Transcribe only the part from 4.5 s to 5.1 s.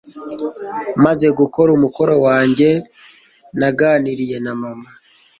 Mama.